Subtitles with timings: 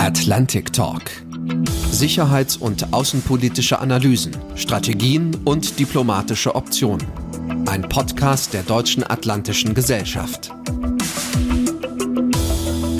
[0.00, 1.02] Atlantic Talk.
[1.90, 7.06] Sicherheits- und außenpolitische Analysen, Strategien und diplomatische Optionen.
[7.66, 10.52] Ein Podcast der Deutschen Atlantischen Gesellschaft.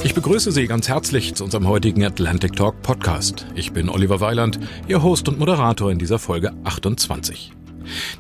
[0.05, 3.47] Ich begrüße Sie ganz herzlich zu unserem heutigen Atlantic Talk Podcast.
[3.55, 7.55] Ich bin Oliver Weiland, Ihr Host und Moderator in dieser Folge 28.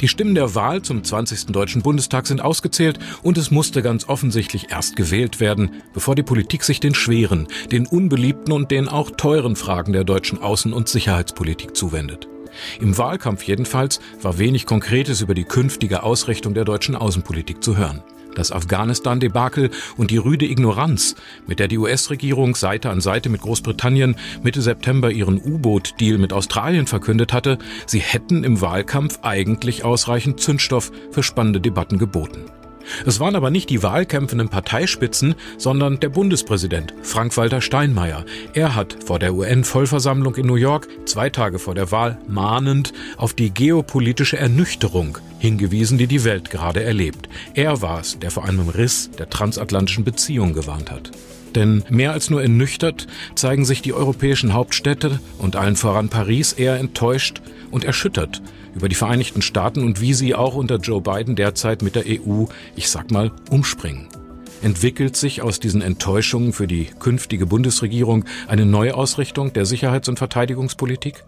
[0.00, 1.46] Die Stimmen der Wahl zum 20.
[1.46, 6.64] Deutschen Bundestag sind ausgezählt und es musste ganz offensichtlich erst gewählt werden, bevor die Politik
[6.64, 11.76] sich den schweren, den unbeliebten und den auch teuren Fragen der deutschen Außen- und Sicherheitspolitik
[11.76, 12.28] zuwendet.
[12.80, 18.02] Im Wahlkampf jedenfalls war wenig Konkretes über die künftige Ausrichtung der deutschen Außenpolitik zu hören.
[18.34, 21.16] Das Afghanistan-Debakel und die rüde Ignoranz,
[21.46, 26.86] mit der die US-Regierung Seite an Seite mit Großbritannien Mitte September ihren U-Boot-Deal mit Australien
[26.86, 32.44] verkündet hatte, sie hätten im Wahlkampf eigentlich ausreichend Zündstoff für spannende Debatten geboten.
[33.06, 38.24] Es waren aber nicht die wahlkämpfenden Parteispitzen, sondern der Bundespräsident Frank-Walter Steinmeier.
[38.54, 43.34] Er hat vor der UN-Vollversammlung in New York zwei Tage vor der Wahl mahnend auf
[43.34, 47.28] die geopolitische Ernüchterung hingewiesen, die die Welt gerade erlebt.
[47.54, 51.10] Er war es, der vor einem Riss der transatlantischen Beziehung gewarnt hat.
[51.54, 56.78] Denn mehr als nur ernüchtert zeigen sich die europäischen Hauptstädte und allen voran Paris eher
[56.78, 58.40] enttäuscht und erschüttert
[58.74, 62.44] über die Vereinigten Staaten und wie sie auch unter Joe Biden derzeit mit der EU,
[62.76, 64.08] ich sag mal, umspringen.
[64.62, 71.24] Entwickelt sich aus diesen Enttäuschungen für die künftige Bundesregierung eine Neuausrichtung der Sicherheits- und Verteidigungspolitik?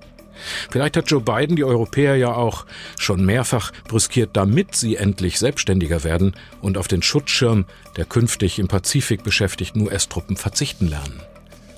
[0.71, 2.67] Vielleicht hat Joe Biden die Europäer ja auch
[2.99, 8.69] schon mehrfach brüskiert, damit sie endlich selbstständiger werden und auf den Schutzschirm der künftig im
[8.69, 11.21] Pazifik beschäftigten US-Truppen verzichten lernen.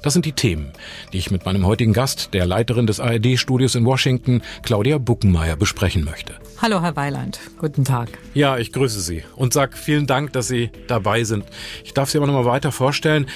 [0.04, 0.70] Das sind die Themen,
[1.14, 6.04] die ich mit meinem heutigen Gast, der Leiterin des ARD-Studios in Washington, Claudia Buckenmeier, besprechen
[6.04, 6.34] möchte.
[6.60, 7.40] Hallo, Herr Weiland.
[7.58, 8.10] Guten Tag.
[8.34, 11.46] Ja, ich grüße Sie und sage vielen Dank, dass Sie dabei sind.
[11.84, 13.28] Ich darf Sie aber noch mal weiter vorstellen.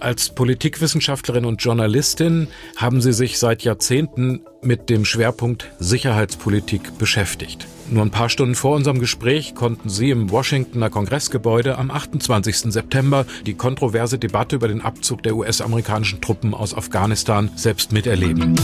[0.00, 7.68] Als Politikwissenschaftlerin und Journalistin haben Sie sich seit Jahrzehnten mit dem Schwerpunkt Sicherheitspolitik beschäftigt.
[7.88, 12.72] Nur ein paar Stunden vor unserem Gespräch konnten Sie im Washingtoner Kongressgebäude am 28.
[12.72, 18.56] September die kontroverse Debatte über den Abzug der US-amerikanischen Truppen aus Afghanistan selbst miterleben.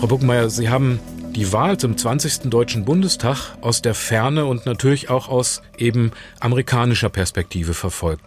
[0.00, 0.98] Frau Buckenmeier, Sie haben
[1.36, 2.50] die Wahl zum 20.
[2.50, 6.10] Deutschen Bundestag aus der Ferne und natürlich auch aus eben
[6.40, 8.22] amerikanischer Perspektive verfolgt.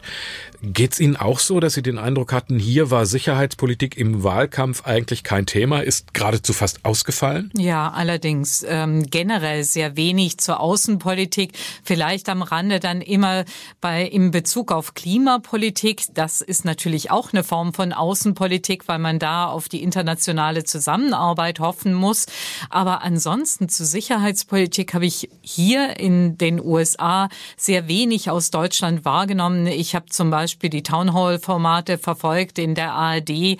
[0.74, 5.24] Geht's Ihnen auch so, dass Sie den Eindruck hatten, hier war Sicherheitspolitik im Wahlkampf eigentlich
[5.24, 7.52] kein Thema, ist geradezu fast ausgefallen?
[7.56, 11.52] Ja, allerdings ähm, generell sehr wenig zur Außenpolitik,
[11.84, 13.46] vielleicht am Rande dann immer
[13.80, 16.06] bei im Bezug auf Klimapolitik.
[16.16, 21.60] Das ist natürlich auch eine Form von Außenpolitik, weil man da auf die internationale Zusammenarbeit
[21.60, 22.26] hoffen muss.
[22.72, 29.68] Aber ansonsten zu Sicherheitspolitik habe ich hier in den USA sehr wenig aus Deutschland wahrgenommen.
[29.68, 33.58] Ich habe zum Beispiel Beispiel die Townhall-Formate verfolgt in der ARD.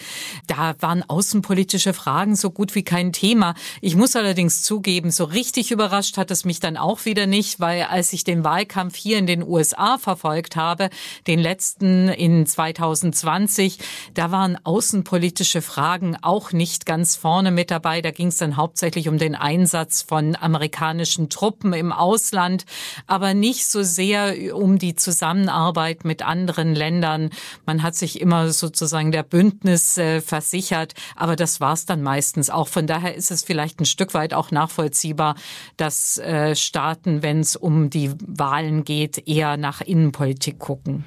[0.48, 3.54] Da waren außenpolitische Fragen so gut wie kein Thema.
[3.82, 7.84] Ich muss allerdings zugeben, so richtig überrascht hat es mich dann auch wieder nicht, weil
[7.84, 10.90] als ich den Wahlkampf hier in den USA verfolgt habe,
[11.28, 13.80] den letzten in 2020,
[14.14, 18.02] da waren außenpolitische Fragen auch nicht ganz vorne mit dabei.
[18.02, 22.66] Da ging es dann hauptsächlich um den Einsatz von amerikanischen Truppen im Ausland,
[23.06, 27.32] aber nicht so sehr um die Zusammenarbeit mit anderen Ländern Ländern.
[27.66, 32.52] Man hat sich immer sozusagen der Bündnis äh, versichert, aber das war es dann meistens
[32.52, 32.68] auch.
[32.68, 35.36] Von daher ist es vielleicht ein Stück weit auch nachvollziehbar,
[35.78, 41.06] dass äh, Staaten, wenn es um die Wahlen geht, eher nach Innenpolitik gucken.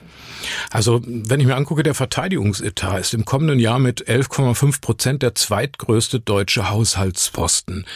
[0.70, 5.36] Also wenn ich mir angucke, der Verteidigungsetat ist im kommenden Jahr mit 11,5 Prozent der
[5.36, 7.86] zweitgrößte deutsche Haushaltsposten.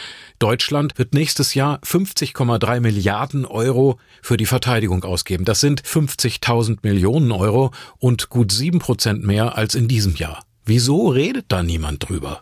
[0.43, 5.45] Deutschland wird nächstes Jahr 50,3 Milliarden Euro für die Verteidigung ausgeben.
[5.45, 10.43] Das sind 50.000 Millionen Euro und gut sieben Prozent mehr als in diesem Jahr.
[10.65, 12.41] Wieso redet da niemand drüber?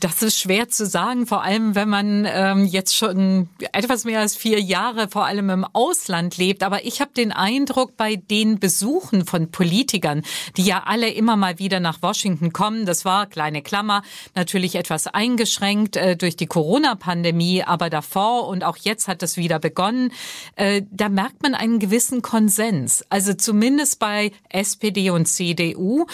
[0.00, 4.34] Das ist schwer zu sagen, vor allem wenn man ähm, jetzt schon etwas mehr als
[4.34, 6.64] vier Jahre vor allem im Ausland lebt.
[6.64, 10.22] Aber ich habe den Eindruck, bei den Besuchen von Politikern,
[10.56, 14.02] die ja alle immer mal wieder nach Washington kommen, das war, kleine Klammer,
[14.34, 19.60] natürlich etwas eingeschränkt äh, durch die Corona-Pandemie, aber davor und auch jetzt hat es wieder
[19.60, 20.10] begonnen,
[20.56, 23.04] äh, da merkt man einen gewissen Konsens.
[23.10, 26.06] Also zumindest bei SPD und CDU,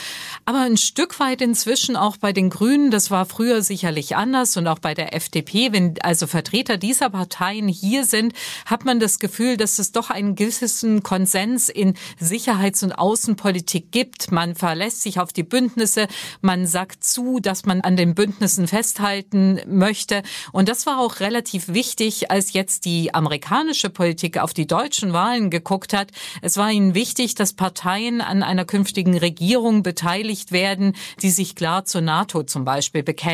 [0.45, 4.67] aber ein Stück weit inzwischen auch bei den Grünen, das war früher sicherlich anders und
[4.67, 8.33] auch bei der FDP, wenn also Vertreter dieser Parteien hier sind,
[8.67, 14.33] hat man das Gefühl, dass es doch einen gewissen Konsens in Sicherheits- und Außenpolitik gibt.
[14.33, 16.09] Man verlässt sich auf die Bündnisse,
[16.41, 20.23] man sagt zu, dass man an den Bündnissen festhalten möchte.
[20.51, 25.51] Und das war auch relativ wichtig, als jetzt die amerikanische Politik auf die deutschen Wahlen
[25.51, 26.11] geguckt hat.
[26.43, 31.85] Es war ihnen wichtig, dass Parteien an einer künftigen Regierung beteiligt werden, die sich klar
[31.85, 33.28] zur NATO zum Beispiel bekennen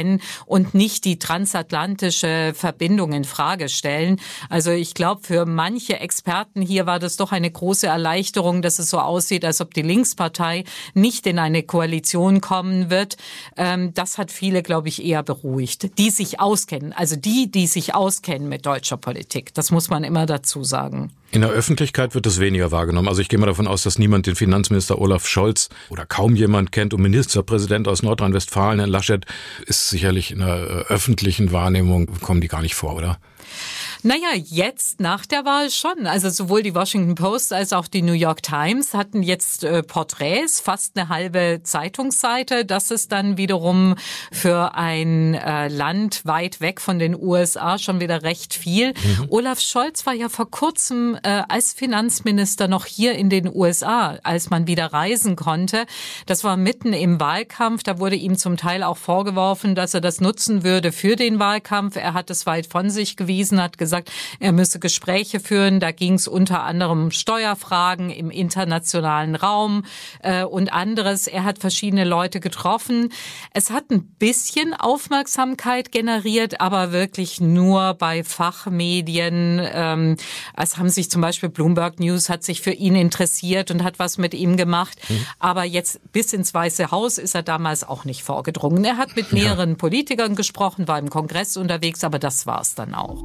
[0.47, 4.21] und nicht die transatlantische Verbindung in Frage stellen.
[4.49, 8.91] Also ich glaube, für manche Experten hier war das doch eine große Erleichterung, dass es
[8.91, 10.65] so aussieht, als ob die Linkspartei
[10.95, 13.17] nicht in eine Koalition kommen wird.
[13.57, 16.93] Ähm, das hat viele, glaube ich, eher beruhigt, die sich auskennen.
[16.93, 19.55] Also die, die sich auskennen mit deutscher Politik.
[19.55, 21.13] Das muss man immer dazu sagen.
[21.35, 23.09] In der Öffentlichkeit wird das weniger wahrgenommen.
[23.09, 26.71] Also ich gehe mal davon aus, dass niemand den Finanzminister Olaf Scholz oder kaum jemand
[26.71, 29.27] kennt und Ministerpräsident aus Nordrhein-Westfalen, Herr Laschet,
[29.67, 33.19] ist sicherlich in der äh, öffentlichen Wahrnehmung, kommen die gar nicht vor, oder?
[34.07, 36.07] Naja, jetzt nach der Wahl schon.
[36.07, 40.61] Also sowohl die Washington Post als auch die New York Times hatten jetzt äh, Porträts,
[40.61, 42.67] fast eine halbe Zeitungsseite.
[42.67, 43.95] Das ist dann wiederum
[44.31, 48.89] für ein äh, Land weit weg von den USA schon wieder recht viel.
[48.89, 49.29] Mhm.
[49.31, 54.51] Olaf Scholz war ja vor kurzem äh, als Finanzminister noch hier in den USA, als
[54.51, 55.87] man wieder reisen konnte.
[56.27, 57.83] Das war mitten im Wahlkampf.
[57.83, 61.97] Da wurde ihm zum Teil auch vorgeworfen, dass er das nutzen würde für den Wahlkampf.
[61.97, 64.11] Er hat es weit von sich gewiesen, hat gesagt, gesagt,
[64.41, 65.79] er müsse Gespräche führen.
[65.79, 69.85] Da ging es unter anderem um Steuerfragen im internationalen Raum
[70.23, 71.27] äh, und anderes.
[71.27, 73.13] Er hat verschiedene Leute getroffen.
[73.53, 79.61] Es hat ein bisschen Aufmerksamkeit generiert, aber wirklich nur bei Fachmedien.
[79.73, 80.17] Ähm,
[80.57, 84.19] es haben sich zum Beispiel Bloomberg News hat sich für ihn interessiert und hat was
[84.19, 84.99] mit ihm gemacht.
[85.09, 85.27] Mhm.
[85.39, 88.85] Aber jetzt bis ins Weiße Haus ist er damals auch nicht vorgedrungen.
[88.85, 89.77] Er hat mit mehreren ja.
[89.77, 93.23] Politikern gesprochen, war im Kongress unterwegs, aber das war es dann auch.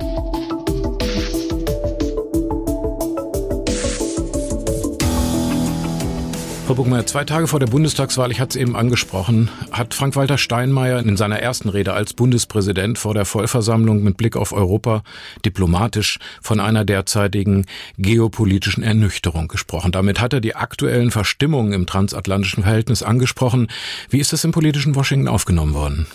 [6.69, 10.99] Frau Buckmeier, zwei Tage vor der Bundestagswahl, ich hatte es eben angesprochen, hat Frank-Walter Steinmeier
[10.99, 15.01] in seiner ersten Rede als Bundespräsident vor der Vollversammlung mit Blick auf Europa
[15.43, 17.65] diplomatisch von einer derzeitigen
[17.97, 19.91] geopolitischen Ernüchterung gesprochen.
[19.91, 23.67] Damit hat er die aktuellen Verstimmungen im transatlantischen Verhältnis angesprochen.
[24.11, 26.05] Wie ist das im politischen Washington aufgenommen worden?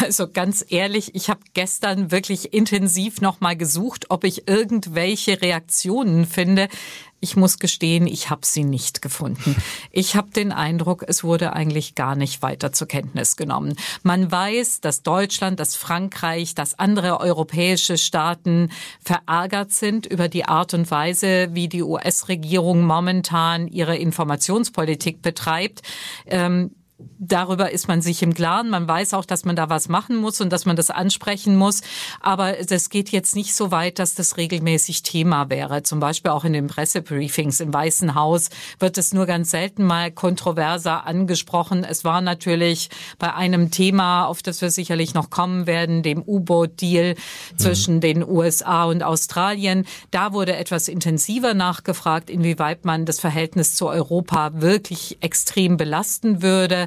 [0.00, 6.68] Also ganz ehrlich, ich habe gestern wirklich intensiv nochmal gesucht, ob ich irgendwelche Reaktionen finde.
[7.20, 9.56] Ich muss gestehen, ich habe sie nicht gefunden.
[9.90, 13.74] Ich habe den Eindruck, es wurde eigentlich gar nicht weiter zur Kenntnis genommen.
[14.02, 18.70] Man weiß, dass Deutschland, dass Frankreich, dass andere europäische Staaten
[19.02, 25.82] verärgert sind über die Art und Weise, wie die US-Regierung momentan ihre Informationspolitik betreibt.
[26.26, 26.72] Ähm,
[27.18, 28.70] darüber ist man sich im Klaren.
[28.70, 31.82] Man weiß auch, dass man da was machen muss und dass man das ansprechen muss.
[32.20, 35.82] Aber das geht jetzt nicht so weit, dass das regelmäßig Thema wäre.
[35.82, 38.48] Zum Beispiel auch in den Pressebriefings im Weißen Haus
[38.78, 41.84] wird es nur ganz selten mal kontroverser angesprochen.
[41.84, 42.88] Es war natürlich
[43.18, 47.58] bei einem Thema, auf das wir sicherlich noch kommen werden, dem U-Boot-Deal mhm.
[47.58, 49.86] zwischen den USA und Australien.
[50.10, 56.85] Da wurde etwas intensiver nachgefragt, inwieweit man das Verhältnis zu Europa wirklich extrem belasten würde.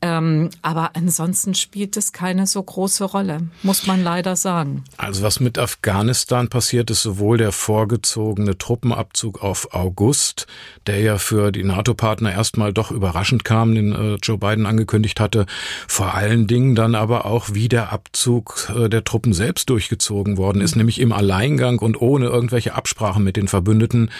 [0.00, 4.84] Ähm, aber ansonsten spielt es keine so große Rolle, muss man leider sagen.
[4.96, 10.46] Also was mit Afghanistan passiert, ist sowohl der vorgezogene Truppenabzug auf August,
[10.86, 15.46] der ja für die NATO-Partner erstmal doch überraschend kam, den äh, Joe Biden angekündigt hatte,
[15.88, 20.62] vor allen Dingen dann aber auch, wie der Abzug äh, der Truppen selbst durchgezogen worden
[20.62, 20.80] ist, mhm.
[20.80, 24.10] nämlich im Alleingang und ohne irgendwelche Absprachen mit den Verbündeten.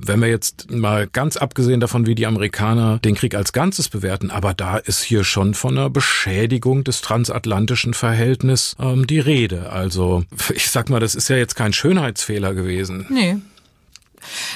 [0.00, 4.30] Wenn wir jetzt mal ganz abgesehen davon, wie die Amerikaner den Krieg als Ganzes bewerten,
[4.30, 9.70] aber da ist hier schon von einer Beschädigung des transatlantischen Verhältnisses ähm, die Rede.
[9.70, 13.06] Also ich sag mal, das ist ja jetzt kein Schönheitsfehler gewesen.
[13.08, 13.36] Nee.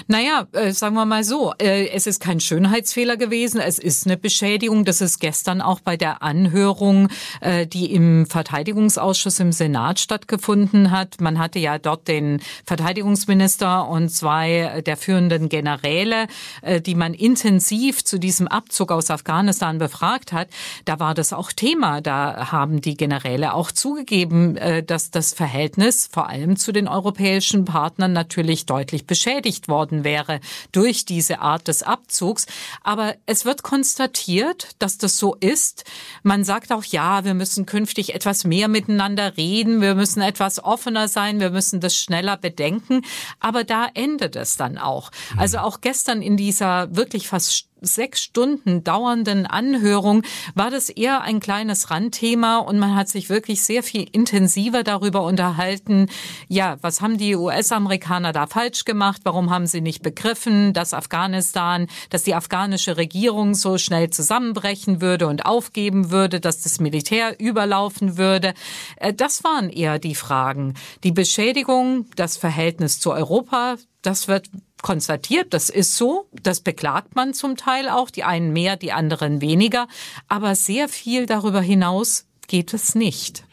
[0.08, 4.16] Naja, äh, sagen wir mal so, äh, es ist kein Schönheitsfehler gewesen, es ist eine
[4.16, 4.84] Beschädigung.
[4.84, 7.08] Das ist gestern auch bei der Anhörung,
[7.40, 11.20] äh, die im Verteidigungsausschuss im Senat stattgefunden hat.
[11.20, 16.26] Man hatte ja dort den Verteidigungsminister und zwei der führenden Generäle,
[16.62, 20.48] äh, die man intensiv zu diesem Abzug aus Afghanistan befragt hat.
[20.84, 22.00] Da war das auch Thema.
[22.00, 27.64] Da haben die Generäle auch zugegeben, äh, dass das Verhältnis vor allem zu den europäischen
[27.64, 30.40] Partnern natürlich deutlich beschädigt beschädigt worden wäre
[30.72, 32.46] durch diese Art des Abzugs.
[32.82, 35.84] Aber es wird konstatiert, dass das so ist.
[36.22, 41.08] Man sagt auch, ja, wir müssen künftig etwas mehr miteinander reden, wir müssen etwas offener
[41.08, 43.02] sein, wir müssen das schneller bedenken.
[43.40, 45.10] Aber da endet es dann auch.
[45.36, 50.22] Also auch gestern in dieser wirklich fast sechs Stunden dauernden Anhörung
[50.54, 55.22] war das eher ein kleines Randthema und man hat sich wirklich sehr viel intensiver darüber
[55.22, 56.06] unterhalten,
[56.48, 61.86] ja, was haben die US-Amerikaner da falsch gemacht, warum haben sie nicht begriffen, dass Afghanistan,
[62.10, 68.16] dass die afghanische Regierung so schnell zusammenbrechen würde und aufgeben würde, dass das Militär überlaufen
[68.16, 68.54] würde.
[68.96, 70.74] Äh, das waren eher die Fragen.
[71.04, 74.48] Die Beschädigung, das Verhältnis zu Europa, das wird
[74.82, 79.40] konstatiert, das ist so, das beklagt man zum Teil auch, die einen mehr, die anderen
[79.40, 79.86] weniger,
[80.28, 83.44] aber sehr viel darüber hinaus geht es nicht.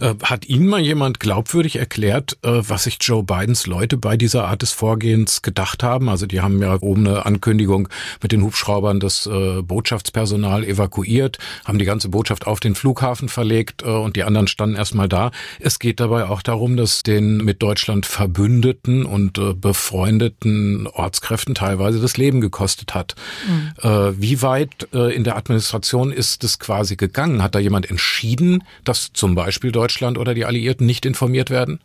[0.00, 4.46] Äh, hat Ihnen mal jemand glaubwürdig erklärt, äh, was sich Joe Bidens Leute bei dieser
[4.46, 6.08] Art des Vorgehens gedacht haben?
[6.08, 7.88] Also die haben ja oben eine Ankündigung
[8.22, 13.82] mit den Hubschraubern das äh, Botschaftspersonal evakuiert, haben die ganze Botschaft auf den Flughafen verlegt
[13.82, 15.30] und die anderen standen erstmal da.
[15.60, 22.16] Es geht dabei auch darum, dass den mit Deutschland verbündeten und befreundeten Ortskräften teilweise das
[22.16, 23.14] Leben gekostet hat.
[23.46, 24.14] Mhm.
[24.18, 27.42] Wie weit in der Administration ist es quasi gegangen?
[27.42, 31.78] Hat da jemand entschieden, dass zum Beispiel Deutschland oder die Alliierten nicht informiert werden?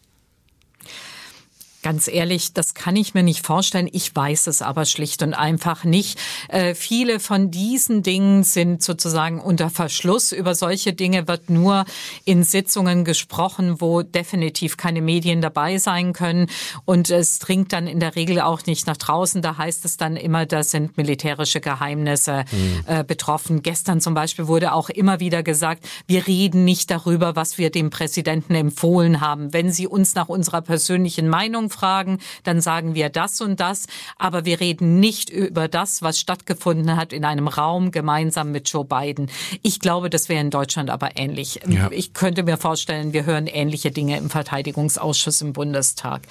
[1.83, 3.89] Ganz ehrlich, das kann ich mir nicht vorstellen.
[3.91, 6.17] Ich weiß es aber schlicht und einfach nicht.
[6.47, 10.31] Äh, viele von diesen Dingen sind sozusagen unter Verschluss.
[10.31, 11.83] Über solche Dinge wird nur
[12.23, 16.47] in Sitzungen gesprochen, wo definitiv keine Medien dabei sein können.
[16.85, 19.41] Und es dringt dann in der Regel auch nicht nach draußen.
[19.41, 22.83] Da heißt es dann immer, da sind militärische Geheimnisse mhm.
[22.87, 23.61] äh, betroffen.
[23.61, 27.89] Gestern zum Beispiel wurde auch immer wieder gesagt, wir reden nicht darüber, was wir dem
[27.89, 29.51] Präsidenten empfohlen haben.
[29.51, 33.87] Wenn Sie uns nach unserer persönlichen Meinung fragen, dann sagen wir das und das,
[34.17, 38.85] aber wir reden nicht über das, was stattgefunden hat in einem Raum gemeinsam mit Joe
[38.85, 39.29] Biden.
[39.61, 41.59] Ich glaube, das wäre in Deutschland aber ähnlich.
[41.67, 41.89] Ja.
[41.91, 46.23] Ich könnte mir vorstellen, wir hören ähnliche Dinge im Verteidigungsausschuss im Bundestag.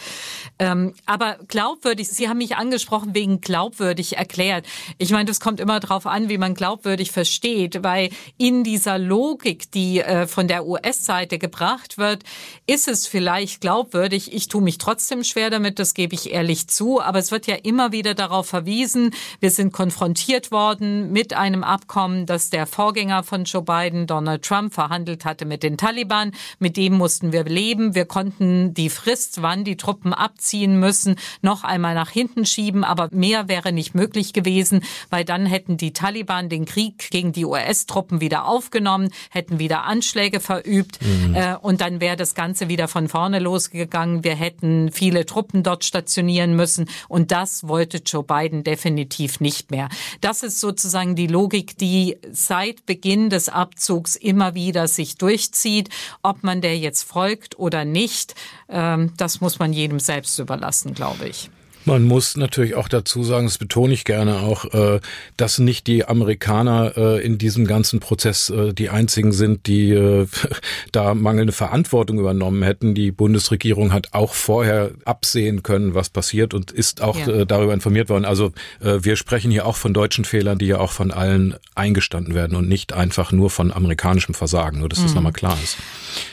[0.59, 4.67] Ähm, aber glaubwürdig, Sie haben mich angesprochen wegen glaubwürdig erklärt.
[4.99, 9.71] Ich meine, das kommt immer darauf an, wie man glaubwürdig versteht, weil in dieser Logik,
[9.73, 12.23] die äh, von der US-Seite gebracht wird,
[12.67, 14.33] ist es vielleicht glaubwürdig.
[14.33, 17.01] Ich tue mich trotzdem schwer damit, das gebe ich ehrlich zu.
[17.01, 19.11] Aber es wird ja immer wieder darauf verwiesen,
[19.41, 24.75] wir sind konfrontiert worden mit einem Abkommen, das der Vorgänger von Joe Biden, Donald Trump,
[24.75, 26.33] verhandelt hatte mit den Taliban.
[26.59, 27.95] Mit dem mussten wir leben.
[27.95, 32.85] Wir konnten die Frist, wann die Truppen abziehen müssen, noch einmal nach hinten schieben.
[32.85, 37.45] Aber mehr wäre nicht möglich gewesen, weil dann hätten die Taliban den Krieg gegen die
[37.45, 40.99] US-Truppen wieder aufgenommen, hätten wieder Anschläge verübt.
[41.03, 41.35] Mhm.
[41.35, 44.25] Äh, und dann wäre das Ganze wieder von vorne losgegangen.
[44.25, 46.89] Wir hätten viele Truppen dort stationieren müssen.
[47.09, 49.89] Und das wollte Joe Biden definitiv nicht mehr.
[50.21, 55.89] Das ist sozusagen die Logik, die seit Beginn des Abzugs immer wieder sich durchzieht.
[56.23, 58.35] Ob man der jetzt folgt oder nicht,
[58.69, 61.51] ähm, das muss man jedem selbst überlassen, glaube ich.
[61.85, 65.01] Man muss natürlich auch dazu sagen, das betone ich gerne auch, äh,
[65.37, 69.93] dass nicht die Amerikaner äh, in diesem ganzen Prozess äh, die einzigen sind, die
[70.93, 72.95] da mangelnde Verantwortung übernommen hätten.
[72.95, 77.45] Die Bundesregierung hat auch vorher absehen können, was passiert und ist auch ja.
[77.45, 78.25] darüber informiert worden.
[78.25, 82.57] Also wir sprechen hier auch von deutschen Fehlern, die ja auch von allen eingestanden werden
[82.57, 85.17] und nicht einfach nur von amerikanischem Versagen, nur dass das mhm.
[85.17, 85.77] nochmal klar ist.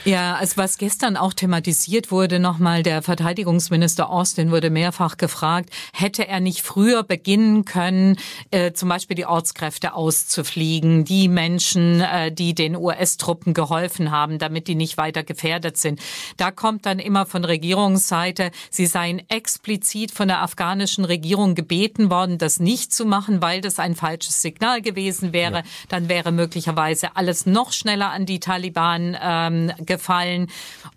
[0.04, 5.70] Ja, also was gestern auch thematisiert wurde, nochmal der Verteidigungsminister Austin wurde mehrfach gefragt, gefragt,
[5.94, 8.16] hätte er nicht früher beginnen können,
[8.50, 14.68] äh, zum Beispiel die Ortskräfte auszufliegen, die Menschen, äh, die den US-Truppen geholfen haben, damit
[14.68, 15.98] die nicht weiter gefährdet sind.
[16.36, 22.36] Da kommt dann immer von Regierungsseite, sie seien explizit von der afghanischen Regierung gebeten worden,
[22.36, 25.58] das nicht zu machen, weil das ein falsches Signal gewesen wäre.
[25.58, 25.62] Ja.
[25.88, 30.48] Dann wäre möglicherweise alles noch schneller an die Taliban ähm, gefallen.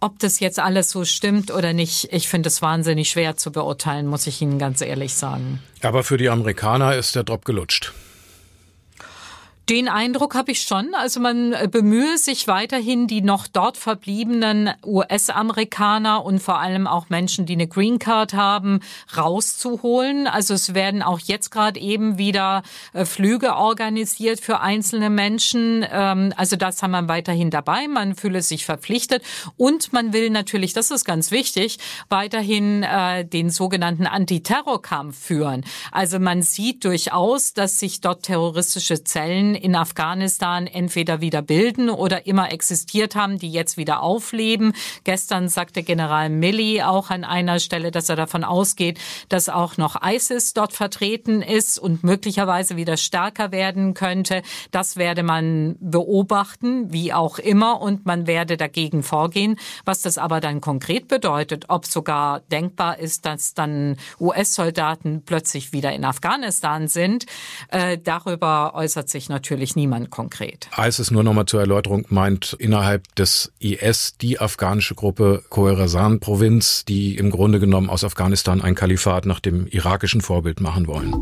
[0.02, 4.06] Ob das jetzt alles so stimmt oder nicht, ich finde es wahnsinnig schwer zu beurteilen,
[4.08, 5.60] muss ich ich Ihnen ganz ehrlich sagen.
[5.82, 7.94] Aber für die Amerikaner ist der Drop gelutscht.
[9.70, 10.94] Den Eindruck habe ich schon.
[10.94, 17.08] Also man äh, bemühe sich weiterhin, die noch dort verbliebenen US-Amerikaner und vor allem auch
[17.08, 18.82] Menschen, die eine Green Card haben,
[19.16, 20.28] rauszuholen.
[20.28, 25.86] Also es werden auch jetzt gerade eben wieder äh, Flüge organisiert für einzelne Menschen.
[25.90, 27.88] Ähm, also das haben wir weiterhin dabei.
[27.88, 29.24] Man fühle sich verpflichtet
[29.56, 31.80] und man will natürlich, das ist ganz wichtig,
[32.10, 35.64] weiterhin äh, den sogenannten Antiterrorkampf führen.
[35.94, 42.26] Also man sieht durchaus, dass sich dort terroristische Zellen In Afghanistan entweder wieder bilden oder
[42.26, 44.74] immer existiert haben, die jetzt wieder aufleben.
[45.04, 50.02] Gestern sagte General Milley auch an einer Stelle, dass er davon ausgeht, dass auch noch
[50.04, 54.42] ISIS dort vertreten ist und möglicherweise wieder stärker werden könnte.
[54.72, 59.58] Das werde man beobachten, wie auch immer, und man werde dagegen vorgehen.
[59.86, 65.94] Was das aber dann konkret bedeutet, ob sogar denkbar ist, dass dann US-Soldaten plötzlich wieder
[65.94, 67.26] in Afghanistan sind,
[67.70, 69.43] äh, darüber äußert sich natürlich
[69.76, 70.70] niemand konkret.
[70.78, 77.30] ISIS nur nochmal zur Erläuterung meint innerhalb des IS die afghanische Gruppe Khorasan-Provinz, die im
[77.30, 81.14] Grunde genommen aus Afghanistan ein Kalifat nach dem irakischen Vorbild machen wollen.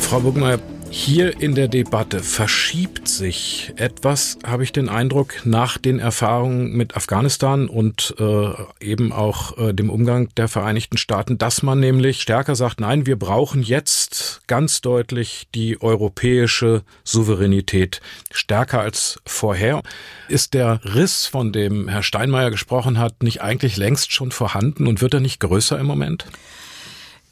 [0.00, 5.98] Frau Burgmeier, hier in der Debatte verschiebt sich etwas, habe ich den Eindruck, nach den
[5.98, 11.80] Erfahrungen mit Afghanistan und äh, eben auch äh, dem Umgang der Vereinigten Staaten, dass man
[11.80, 18.00] nämlich stärker sagt, nein, wir brauchen jetzt ganz deutlich die europäische Souveränität
[18.30, 19.82] stärker als vorher.
[20.28, 25.00] Ist der Riss, von dem Herr Steinmeier gesprochen hat, nicht eigentlich längst schon vorhanden und
[25.00, 26.26] wird er nicht größer im Moment?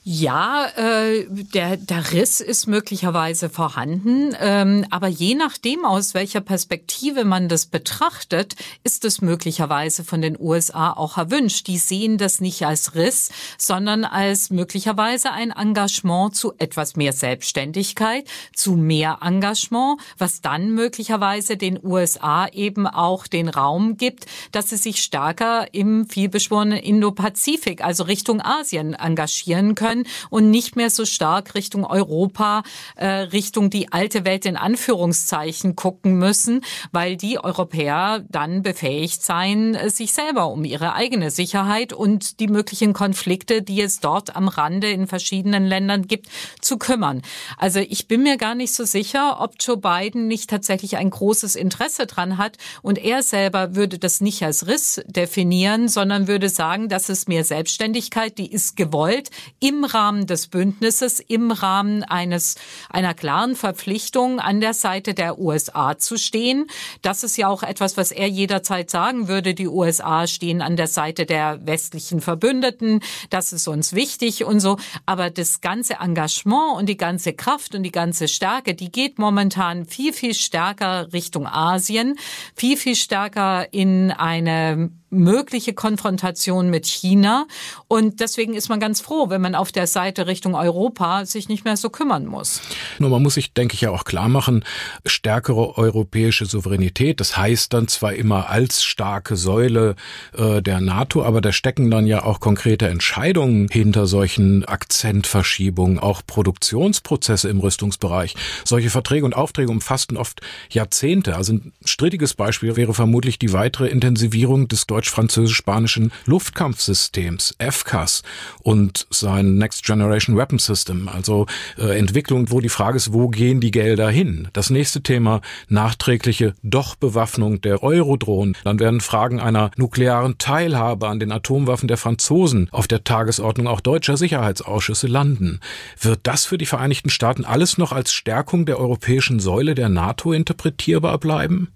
[0.06, 7.24] Ja, äh, der, der Riss ist möglicherweise vorhanden, ähm, aber je nachdem, aus welcher Perspektive
[7.24, 11.68] man das betrachtet, ist es möglicherweise von den USA auch erwünscht.
[11.68, 18.28] Die sehen das nicht als Riss, sondern als möglicherweise ein Engagement zu etwas mehr Selbstständigkeit,
[18.54, 24.76] zu mehr Engagement, was dann möglicherweise den USA eben auch den Raum gibt, dass sie
[24.76, 31.04] sich stärker im vielbeschworenen Indo-Pazifik, also Richtung Asien engagieren können können und nicht mehr so
[31.04, 32.62] stark Richtung Europa,
[32.96, 39.78] äh, Richtung die alte Welt in Anführungszeichen gucken müssen, weil die Europäer dann befähigt sein,
[39.88, 44.90] sich selber um ihre eigene Sicherheit und die möglichen Konflikte, die es dort am Rande
[44.90, 46.28] in verschiedenen Ländern gibt,
[46.60, 47.22] zu kümmern.
[47.58, 51.54] Also ich bin mir gar nicht so sicher, ob Joe Biden nicht tatsächlich ein großes
[51.54, 56.88] Interesse dran hat und er selber würde das nicht als Riss definieren, sondern würde sagen,
[56.88, 62.56] das ist mehr Selbstständigkeit, die ist gewollt im Rahmen des Bündnisses, im Rahmen eines,
[62.88, 66.66] einer klaren Verpflichtung an der Seite der USA zu stehen.
[67.02, 69.54] Das ist ja auch etwas, was er jederzeit sagen würde.
[69.54, 73.00] Die USA stehen an der Seite der westlichen Verbündeten.
[73.30, 74.78] Das ist uns wichtig und so.
[75.06, 79.86] Aber das ganze Engagement und die ganze Kraft und die ganze Stärke, die geht momentan
[79.86, 82.16] viel, viel stärker Richtung Asien,
[82.54, 87.46] viel, viel stärker in eine mögliche Konfrontation mit China.
[87.88, 91.64] Und deswegen ist man ganz froh, wenn man auf der Seite Richtung Europa sich nicht
[91.64, 92.60] mehr so kümmern muss.
[92.98, 94.64] Nur man muss sich, denke ich, ja auch klar machen,
[95.06, 99.96] stärkere europäische Souveränität, das heißt dann zwar immer als starke Säule
[100.36, 106.22] äh, der NATO, aber da stecken dann ja auch konkrete Entscheidungen hinter solchen Akzentverschiebungen, auch
[106.26, 108.34] Produktionsprozesse im Rüstungsbereich.
[108.64, 111.36] Solche Verträge und Aufträge umfassten oft Jahrzehnte.
[111.36, 118.22] Also ein strittiges Beispiel wäre vermutlich die weitere Intensivierung des deutschen deutsch-französisch-spanischen Luftkampfsystems, FCAS
[118.62, 121.46] und sein Next Generation Weapon System, also
[121.78, 124.48] äh, Entwicklung, wo die Frage ist, wo gehen die Gelder hin?
[124.52, 128.56] Das nächste Thema, nachträgliche Dochbewaffnung der Eurodrohnen.
[128.64, 133.80] Dann werden Fragen einer nuklearen Teilhabe an den Atomwaffen der Franzosen auf der Tagesordnung auch
[133.80, 135.60] deutscher Sicherheitsausschüsse landen.
[136.00, 140.32] Wird das für die Vereinigten Staaten alles noch als Stärkung der europäischen Säule der NATO
[140.32, 141.68] interpretierbar bleiben?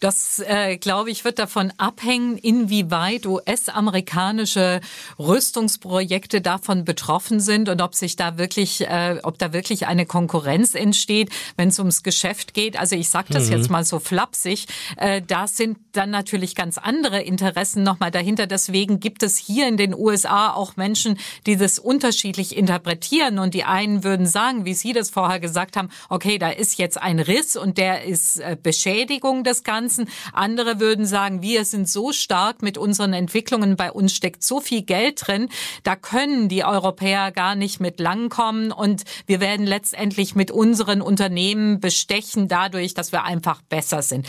[0.00, 4.80] Das, äh, glaube ich, wird davon abhängen, inwieweit US-amerikanische
[5.18, 10.74] Rüstungsprojekte davon betroffen sind und ob sich da wirklich, äh, ob da wirklich eine Konkurrenz
[10.74, 12.78] entsteht, wenn es ums Geschäft geht.
[12.78, 13.52] Also ich sage das mhm.
[13.52, 14.66] jetzt mal so flapsig.
[14.96, 18.46] Äh, da sind dann natürlich ganz andere Interessen nochmal dahinter.
[18.46, 23.38] Deswegen gibt es hier in den USA auch Menschen, die das unterschiedlich interpretieren.
[23.38, 26.96] Und die einen würden sagen, wie Sie das vorher gesagt haben, okay, da ist jetzt
[26.96, 29.89] ein Riss und der ist äh, Beschädigung des Ganzen.
[29.90, 30.08] Finanzen.
[30.32, 34.82] Andere würden sagen, wir sind so stark mit unseren Entwicklungen, bei uns steckt so viel
[34.82, 35.48] Geld drin,
[35.82, 41.80] da können die Europäer gar nicht mit langkommen und wir werden letztendlich mit unseren Unternehmen
[41.80, 44.26] bestechen dadurch, dass wir einfach besser sind.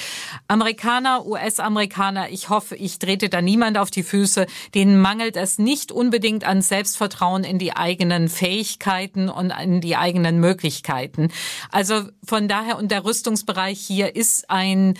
[0.47, 5.91] Amerikaner, US-Amerikaner, ich hoffe, ich trete da niemand auf die Füße, denen mangelt es nicht
[5.91, 11.29] unbedingt an Selbstvertrauen in die eigenen Fähigkeiten und in die eigenen Möglichkeiten.
[11.71, 14.95] Also von daher und der Rüstungsbereich hier ist ein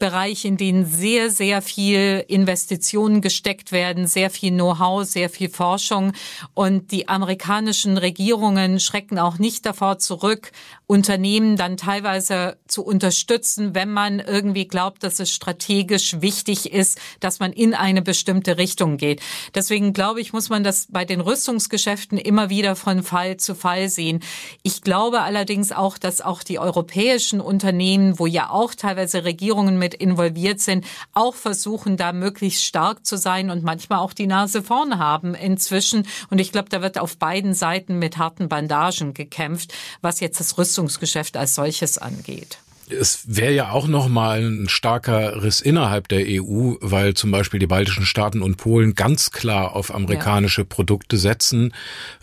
[0.00, 6.12] Bereich, in den sehr, sehr viel Investitionen gesteckt werden, sehr viel Know-how, sehr viel Forschung.
[6.54, 10.50] Und die amerikanischen Regierungen schrecken auch nicht davor zurück,
[10.88, 17.38] Unternehmen dann teilweise zu unterstützen, wenn man irgendwie glaubt, dass es strategisch wichtig ist, dass
[17.38, 19.20] man in eine bestimmte Richtung geht.
[19.54, 23.88] Deswegen glaube ich, muss man das bei den Rüstungsgeschäften immer wieder von Fall zu Fall
[23.88, 24.18] sehen.
[24.64, 29.89] Ich glaube allerdings auch, dass auch die europäischen Unternehmen, wo ja auch teilweise Regierungen mit
[29.94, 34.98] involviert sind, auch versuchen, da möglichst stark zu sein und manchmal auch die Nase vorn
[34.98, 36.06] haben inzwischen.
[36.30, 40.58] Und ich glaube, da wird auf beiden Seiten mit harten Bandagen gekämpft, was jetzt das
[40.58, 42.58] Rüstungs Rüstungsgeschäft als solches angeht
[42.90, 47.60] es wäre ja auch noch mal ein starker Riss innerhalb der EU, weil zum Beispiel
[47.60, 50.66] die baltischen Staaten und Polen ganz klar auf amerikanische ja.
[50.68, 51.72] Produkte setzen.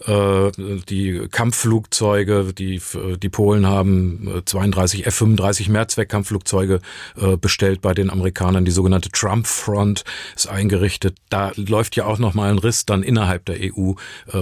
[0.06, 0.52] Äh,
[0.90, 2.82] die Kampfflugzeuge, die
[3.22, 6.82] die Polen haben 32 äh, F-35 Mehrzweckkampfflugzeuge
[7.20, 8.66] äh, bestellt bei den Amerikanern.
[8.66, 10.04] Die sogenannte Trump Front
[10.36, 11.18] ist eingerichtet.
[11.30, 13.94] Da läuft ja auch noch mal ein Riss dann innerhalb der EU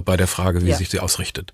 [0.03, 0.75] bei der Frage, wie ja.
[0.75, 1.53] sich sie ausrichtet.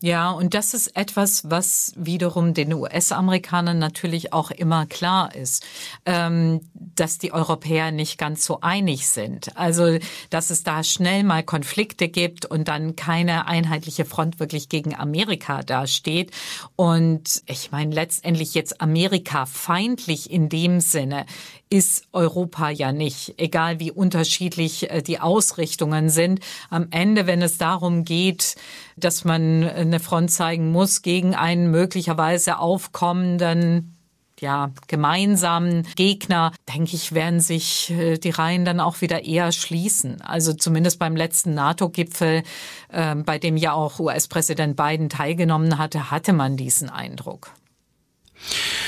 [0.00, 5.66] Ja, und das ist etwas, was wiederum den US-Amerikanern natürlich auch immer klar ist,
[6.06, 9.56] ähm, dass die Europäer nicht ganz so einig sind.
[9.56, 9.98] Also,
[10.30, 15.62] dass es da schnell mal Konflikte gibt und dann keine einheitliche Front wirklich gegen Amerika
[15.64, 16.30] dasteht.
[16.76, 21.26] Und ich meine, letztendlich jetzt Amerika feindlich in dem Sinne
[21.70, 26.40] ist Europa ja nicht, egal wie unterschiedlich äh, die Ausrichtungen sind.
[26.70, 28.56] Am Ende, wenn es darum geht,
[28.96, 33.94] dass man eine Front zeigen muss gegen einen möglicherweise aufkommenden
[34.40, 40.20] ja, gemeinsamen Gegner, denke ich, werden sich äh, die Reihen dann auch wieder eher schließen.
[40.20, 42.42] Also zumindest beim letzten NATO-Gipfel,
[42.88, 47.50] äh, bei dem ja auch US-Präsident Biden teilgenommen hatte, hatte man diesen Eindruck.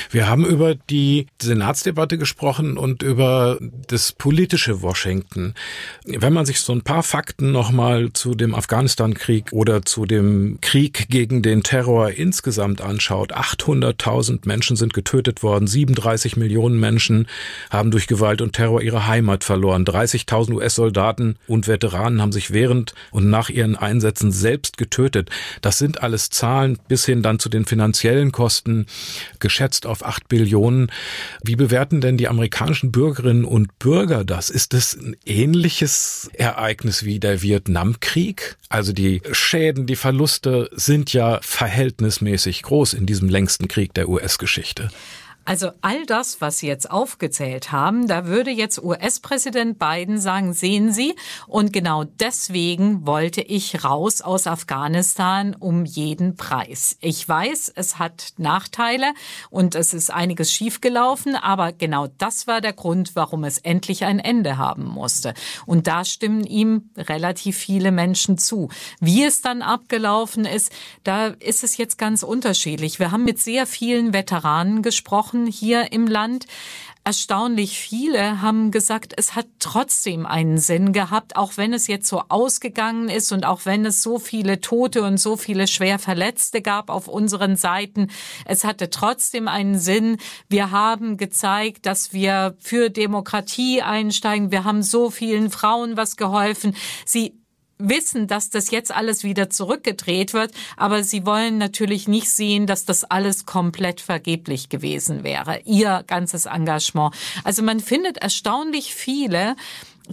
[0.09, 5.53] Wir haben über die Senatsdebatte gesprochen und über das politische Washington.
[6.05, 11.07] Wenn man sich so ein paar Fakten nochmal zu dem Afghanistan-Krieg oder zu dem Krieg
[11.09, 17.27] gegen den Terror insgesamt anschaut, 800.000 Menschen sind getötet worden, 37 Millionen Menschen
[17.69, 22.93] haben durch Gewalt und Terror ihre Heimat verloren, 30.000 US-Soldaten und Veteranen haben sich während
[23.11, 25.29] und nach ihren Einsätzen selbst getötet.
[25.61, 28.85] Das sind alles Zahlen bis hin dann zu den finanziellen Kosten
[29.41, 30.91] geschätzt auf acht Billionen.
[31.43, 34.49] Wie bewerten denn die amerikanischen Bürgerinnen und Bürger das?
[34.49, 38.57] Ist es ein ähnliches Ereignis wie der Vietnamkrieg?
[38.69, 44.89] Also die Schäden, die Verluste sind ja verhältnismäßig groß in diesem längsten Krieg der US-Geschichte.
[45.43, 50.93] Also all das, was Sie jetzt aufgezählt haben, da würde jetzt US-Präsident Biden sagen, sehen
[50.93, 51.15] Sie,
[51.47, 56.97] und genau deswegen wollte ich raus aus Afghanistan um jeden Preis.
[57.01, 59.13] Ich weiß, es hat Nachteile
[59.49, 64.19] und es ist einiges schiefgelaufen, aber genau das war der Grund, warum es endlich ein
[64.19, 65.33] Ende haben musste.
[65.65, 68.69] Und da stimmen ihm relativ viele Menschen zu.
[68.99, 70.71] Wie es dann abgelaufen ist,
[71.03, 72.99] da ist es jetzt ganz unterschiedlich.
[72.99, 76.45] Wir haben mit sehr vielen Veteranen gesprochen, Wochen hier im Land.
[77.03, 82.21] Erstaunlich viele haben gesagt, es hat trotzdem einen Sinn gehabt, auch wenn es jetzt so
[82.29, 86.91] ausgegangen ist und auch wenn es so viele Tote und so viele schwer Verletzte gab
[86.91, 88.09] auf unseren Seiten.
[88.45, 90.17] Es hatte trotzdem einen Sinn.
[90.47, 94.51] Wir haben gezeigt, dass wir für Demokratie einsteigen.
[94.51, 96.75] Wir haben so vielen Frauen was geholfen.
[97.05, 97.40] Sie
[97.81, 102.85] wissen, dass das jetzt alles wieder zurückgedreht wird, aber sie wollen natürlich nicht sehen, dass
[102.85, 107.13] das alles komplett vergeblich gewesen wäre, ihr ganzes Engagement.
[107.43, 109.55] Also man findet erstaunlich viele,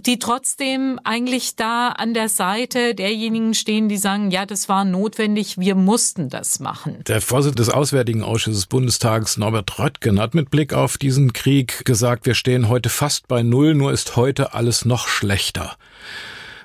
[0.05, 5.57] die trotzdem eigentlich da an der Seite derjenigen stehen, die sagen, ja, das war notwendig,
[5.57, 7.03] wir mussten das machen.
[7.07, 11.85] Der Vorsitzende des Auswärtigen Ausschusses des Bundestags, Norbert Röttgen, hat mit Blick auf diesen Krieg
[11.85, 15.75] gesagt, wir stehen heute fast bei Null, nur ist heute alles noch schlechter.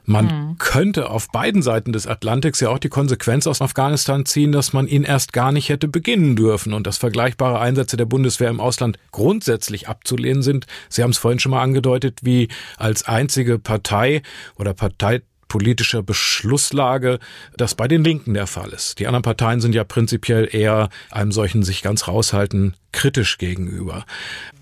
[0.06, 0.58] Man mhm.
[0.58, 4.86] könnte auf beiden Seiten des Atlantiks ja auch die Konsequenz aus Afghanistan ziehen, dass man
[4.86, 8.98] ihn erst gar nicht hätte beginnen dürfen und dass vergleichbare Einsätze der Bundeswehr im Ausland
[9.12, 10.66] grundsätzlich abzulehnen sind.
[10.88, 14.22] Sie haben es vorhin schon mal angedeutet, wie als einzige Partei
[14.56, 17.18] oder Partei politischer Beschlusslage,
[17.56, 18.98] das bei den Linken der Fall ist.
[18.98, 24.06] Die anderen Parteien sind ja prinzipiell eher einem solchen sich ganz raushalten kritisch gegenüber.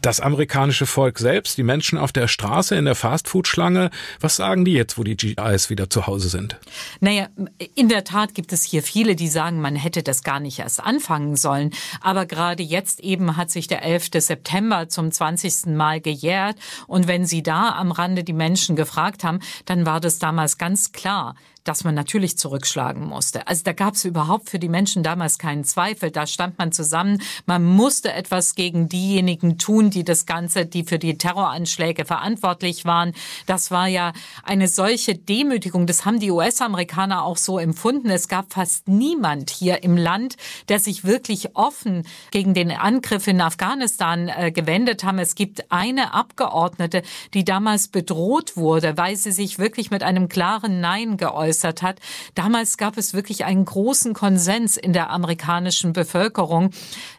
[0.00, 3.90] Das amerikanische Volk selbst, die Menschen auf der Straße in der Fastfood-Schlange,
[4.20, 6.58] was sagen die jetzt, wo die GIs wieder zu Hause sind?
[7.00, 7.28] Naja,
[7.74, 10.82] in der Tat gibt es hier viele, die sagen, man hätte das gar nicht erst
[10.82, 11.72] anfangen sollen.
[12.00, 14.10] Aber gerade jetzt eben hat sich der 11.
[14.16, 15.66] September zum 20.
[15.66, 16.56] Mal gejährt.
[16.86, 20.71] Und wenn Sie da am Rande die Menschen gefragt haben, dann war das damals ganz
[20.72, 23.46] ganz klar, dass man natürlich zurückschlagen musste.
[23.46, 26.10] Also da gab es überhaupt für die Menschen damals keinen Zweifel.
[26.10, 27.22] Da stand man zusammen.
[27.46, 33.12] Man musste etwas gegen diejenigen tun, die das Ganze, die für die Terroranschläge verantwortlich waren.
[33.46, 35.86] Das war ja eine solche Demütigung.
[35.86, 38.10] Das haben die US-Amerikaner auch so empfunden.
[38.10, 40.36] Es gab fast niemand hier im Land,
[40.68, 45.18] der sich wirklich offen gegen den Angriff in Afghanistan äh, gewendet haben.
[45.18, 47.02] Es gibt eine Abgeordnete,
[47.34, 52.00] die damals bedroht wurde, weil sie sich wirklich mit einem klaren Nein geäußert geäußert hat.
[52.34, 56.70] Damals gab es wirklich einen großen Konsens in der amerikanischen Bevölkerung,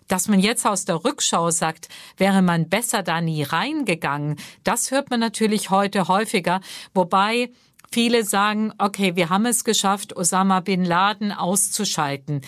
[0.07, 4.37] dass man jetzt aus der Rückschau sagt, wäre man besser da nie reingegangen.
[4.63, 6.61] Das hört man natürlich heute häufiger,
[6.93, 7.51] wobei
[7.91, 12.41] viele sagen, okay, wir haben es geschafft, Osama bin Laden auszuschalten.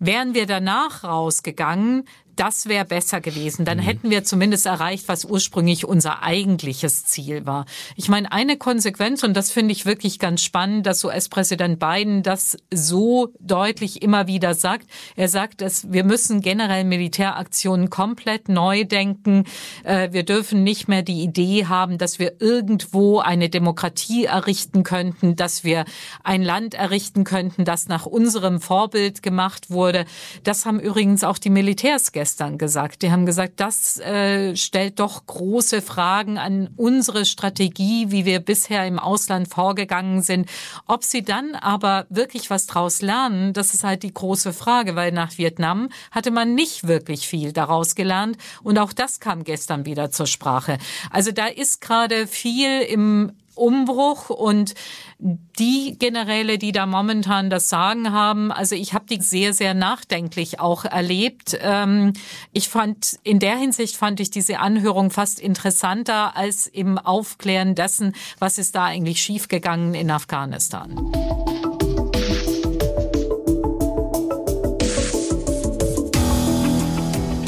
[0.00, 3.64] Wären wir danach rausgegangen, das wäre besser gewesen.
[3.64, 3.82] Dann mhm.
[3.82, 7.66] hätten wir zumindest erreicht, was ursprünglich unser eigentliches Ziel war.
[7.96, 12.56] Ich meine, eine Konsequenz, und das finde ich wirklich ganz spannend, dass US-Präsident Biden das
[12.72, 14.86] so deutlich immer wieder sagt.
[15.16, 19.44] Er sagt, dass wir müssen generell Militäraktionen komplett neu denken.
[19.84, 25.36] Äh, wir dürfen nicht mehr die Idee haben, dass wir irgendwo eine Demokratie errichten könnten,
[25.36, 25.84] dass wir
[26.24, 30.04] ein Land errichten könnten, das nach unserem Vorbild gemacht wurde.
[30.44, 33.02] Das haben übrigens auch die Militärs gestern gesagt.
[33.02, 38.86] Die haben gesagt, das äh, stellt doch große Fragen an unsere Strategie, wie wir bisher
[38.86, 40.48] im Ausland vorgegangen sind.
[40.86, 45.10] Ob sie dann aber wirklich was draus lernen, das ist halt die große Frage, weil
[45.10, 50.12] nach Vietnam hatte man nicht wirklich viel daraus gelernt und auch das kam gestern wieder
[50.12, 50.78] zur Sprache.
[51.10, 54.74] Also da ist gerade viel im Umbruch und
[55.18, 60.58] die Generäle, die da momentan das Sagen haben, also ich habe die sehr, sehr nachdenklich
[60.60, 61.56] auch erlebt.
[61.60, 62.12] Ähm,
[62.52, 68.14] ich fand, in der Hinsicht fand ich diese Anhörung fast interessanter als im Aufklären dessen,
[68.38, 71.12] was ist da eigentlich schiefgegangen in Afghanistan.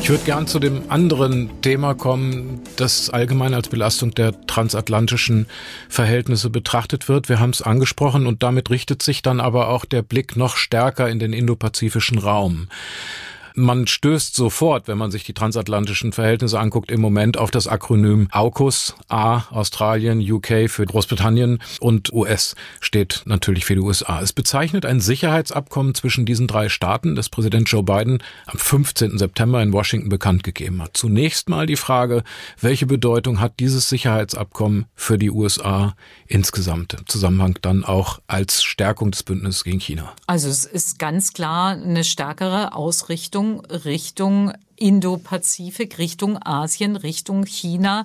[0.05, 5.47] Ich würde gern zu dem anderen Thema kommen, das allgemein als Belastung der transatlantischen
[5.89, 7.31] Verhältnisse betrachtet wird.
[7.31, 11.09] Wir haben es angesprochen und damit richtet sich dann aber auch der Blick noch stärker
[11.09, 12.69] in den indopazifischen Raum.
[13.57, 18.27] Man stößt sofort, wenn man sich die transatlantischen Verhältnisse anguckt, im Moment auf das Akronym
[18.33, 24.21] AUKUS, A, Australien, UK für Großbritannien und US steht natürlich für die USA.
[24.21, 29.19] Es bezeichnet ein Sicherheitsabkommen zwischen diesen drei Staaten, das Präsident Joe Biden am 15.
[29.19, 30.97] September in Washington bekannt gegeben hat.
[30.97, 32.25] Zunächst mal die Frage,
[32.61, 35.95] welche Bedeutung hat dieses Sicherheitsabkommen für die USA
[36.27, 40.13] insgesamt im Zusammenhang dann auch als Stärkung des Bündnisses gegen China?
[40.27, 43.44] Also es ist ganz klar eine stärkere Ausrichtung
[43.85, 48.05] Richtung, Indo-Pazifik, Richtung Asien, Richtung China.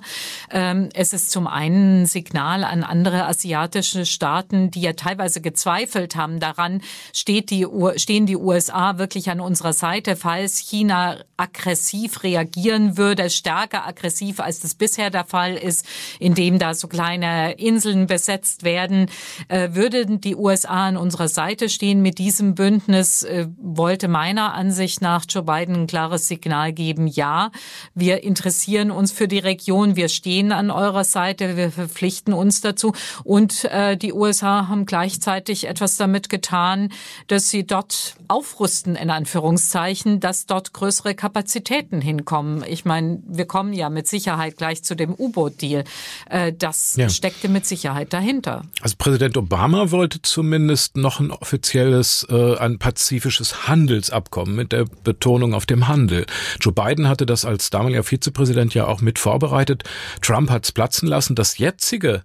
[0.50, 6.16] Ähm, es ist zum einen ein Signal an andere asiatische Staaten, die ja teilweise gezweifelt
[6.16, 12.96] haben daran, steht die, stehen die USA wirklich an unserer Seite, falls China aggressiv reagieren
[12.96, 15.86] würde, stärker aggressiv, als das bisher der Fall ist,
[16.18, 19.08] indem da so kleine Inseln besetzt werden,
[19.48, 22.02] äh, würden die USA an unserer Seite stehen.
[22.02, 27.50] Mit diesem Bündnis äh, wollte meiner Ansicht nach Joe Biden ein klares Signal geben, ja,
[27.94, 32.92] wir interessieren uns für die Region, wir stehen an eurer Seite, wir verpflichten uns dazu.
[33.24, 36.90] Und äh, die USA haben gleichzeitig etwas damit getan,
[37.26, 42.64] dass sie dort aufrüsten, in Anführungszeichen, dass dort größere Kapazitäten hinkommen.
[42.66, 45.84] Ich meine, wir kommen ja mit Sicherheit gleich zu dem U-Boot-Deal.
[46.28, 47.08] Äh, das ja.
[47.08, 48.62] steckte mit Sicherheit dahinter.
[48.80, 55.54] Also Präsident Obama wollte zumindest noch ein offizielles, äh, ein pazifisches Handelsabkommen mit der Betonung
[55.54, 56.26] auf dem Handel.
[56.60, 59.84] Joe Biden hatte das als damaliger Vizepräsident ja auch mit vorbereitet.
[60.22, 61.34] Trump hat es platzen lassen.
[61.34, 62.22] Das jetzige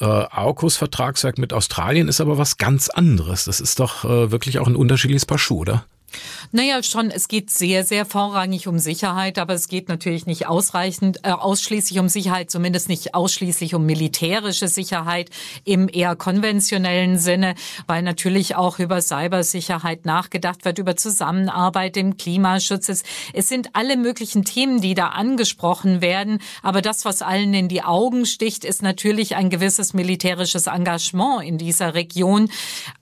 [0.00, 3.44] äh, AUKUS-Vertragswerk mit Australien ist aber was ganz anderes.
[3.44, 5.84] Das ist doch äh, wirklich auch ein unterschiedliches Paar Schuhe, oder?
[6.50, 11.18] Naja, schon, es geht sehr, sehr vorrangig um Sicherheit, aber es geht natürlich nicht ausreichend,
[11.24, 15.30] äh, ausschließlich um Sicherheit, zumindest nicht ausschließlich um militärische Sicherheit
[15.64, 17.54] im eher konventionellen Sinne,
[17.86, 22.88] weil natürlich auch über Cybersicherheit nachgedacht wird, über Zusammenarbeit im Klimaschutz.
[22.88, 27.82] Es sind alle möglichen Themen, die da angesprochen werden, aber das, was allen in die
[27.82, 32.50] Augen sticht, ist natürlich ein gewisses militärisches Engagement in dieser Region.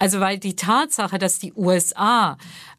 [0.00, 2.36] Also weil die Tatsache, dass die USA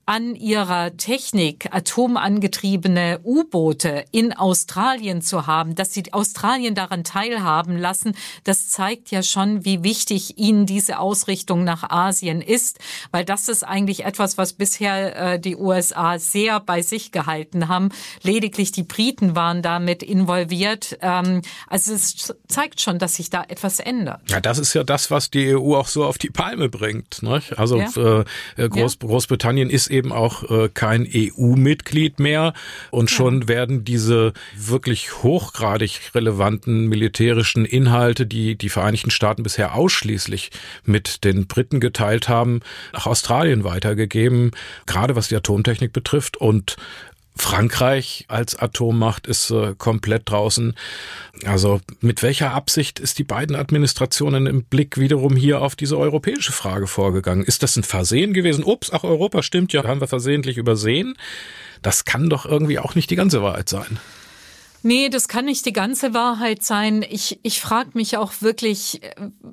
[0.08, 8.16] an ihrer Technik atomangetriebene U-Boote in Australien zu haben, dass sie Australien daran teilhaben lassen,
[8.46, 12.80] das zeigt ja schon, wie wichtig ihnen diese Ausrichtung nach Asien ist,
[13.12, 17.90] weil das ist eigentlich etwas, was bisher äh, die USA sehr bei sich gehalten haben.
[18.24, 20.98] Lediglich die Briten waren damit involviert.
[21.02, 24.22] Ähm, also es zeigt schon, dass sich da etwas ändert.
[24.30, 27.22] Ja, das ist ja das, was die EU auch so auf die Palme bringt.
[27.24, 27.42] Ne?
[27.58, 28.22] Also ja.
[28.56, 29.08] äh, Groß, ja.
[29.08, 32.54] Großbritannien ist eben auch äh, kein EU-Mitglied mehr
[32.92, 33.48] und schon ja.
[33.48, 40.52] werden diese wirklich hochgradig relevanten militärischen Inhalte, die die Vereinigten Staaten bisher ausschließlich
[40.84, 42.62] mit den Briten geteilt haben,
[42.94, 44.52] nach Australien weitergegeben,
[44.86, 46.78] gerade was die Atomtechnik betrifft und
[47.38, 50.76] Frankreich als Atommacht ist äh, komplett draußen.
[51.46, 56.52] Also mit welcher Absicht ist die beiden Administrationen im Blick wiederum hier auf diese europäische
[56.52, 57.44] Frage vorgegangen?
[57.44, 58.64] Ist das ein Versehen gewesen?
[58.64, 61.16] Ups, ach Europa stimmt ja, haben wir versehentlich übersehen.
[61.82, 64.00] Das kann doch irgendwie auch nicht die ganze Wahrheit sein.
[64.84, 67.04] Nee, das kann nicht die ganze Wahrheit sein.
[67.10, 69.02] Ich, ich frage mich auch wirklich,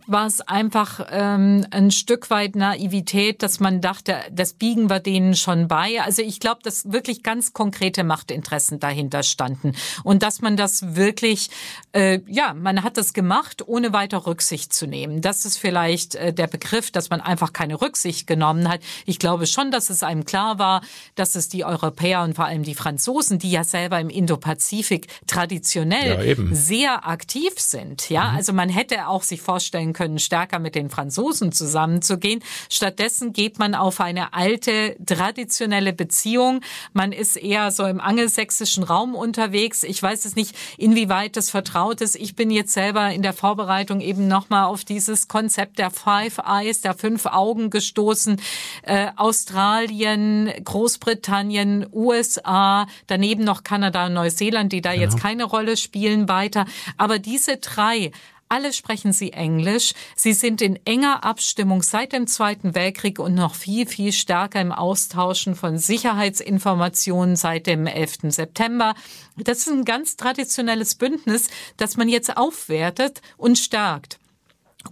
[0.06, 5.34] war es einfach ähm, ein Stück weit Naivität, dass man dachte, das biegen wir denen
[5.34, 6.02] schon bei.
[6.02, 11.48] Also ich glaube, dass wirklich ganz konkrete Machtinteressen dahinter standen und dass man das wirklich,
[11.92, 15.22] äh, ja, man hat das gemacht, ohne weiter Rücksicht zu nehmen.
[15.22, 18.80] Das ist vielleicht äh, der Begriff, dass man einfach keine Rücksicht genommen hat.
[19.06, 20.82] Ich glaube schon, dass es einem klar war,
[21.14, 26.36] dass es die Europäer und vor allem die Franzosen, die ja selber im Indo-Pazifik traditionell
[26.36, 28.08] ja, sehr aktiv sind.
[28.10, 28.36] Ja, mhm.
[28.36, 32.42] also man hätte auch sich vorstellen können, stärker mit den Franzosen zusammenzugehen.
[32.70, 36.60] Stattdessen geht man auf eine alte traditionelle Beziehung.
[36.92, 39.82] Man ist eher so im angelsächsischen Raum unterwegs.
[39.82, 42.16] Ich weiß es nicht, inwieweit das vertraut ist.
[42.16, 46.80] Ich bin jetzt selber in der Vorbereitung eben nochmal auf dieses Konzept der Five Eyes,
[46.80, 48.40] der fünf Augen gestoßen.
[48.82, 55.03] Äh, Australien, Großbritannien, USA, daneben noch Kanada und Neuseeland, die da ja.
[55.04, 56.66] Jetzt keine Rolle spielen weiter.
[56.96, 58.10] Aber diese drei
[58.48, 59.94] alle sprechen sie Englisch.
[60.14, 64.70] Sie sind in enger Abstimmung seit dem Zweiten Weltkrieg und noch viel, viel stärker im
[64.70, 68.18] Austauschen von Sicherheitsinformationen seit dem 11.
[68.28, 68.94] September.
[69.36, 74.18] Das ist ein ganz traditionelles Bündnis, das man jetzt aufwertet und stärkt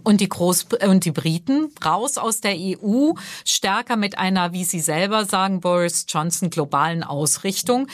[0.03, 3.13] und die Groß und die Briten raus aus der EU,
[3.45, 7.87] stärker mit einer, wie Sie selber sagen, Boris Johnson globalen Ausrichtung.